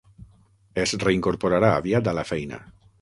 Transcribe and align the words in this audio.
Es 0.83 0.93
reincorporarà 1.03 1.69
aviat 1.83 2.11
a 2.13 2.15
la 2.21 2.25
feina. 2.31 2.61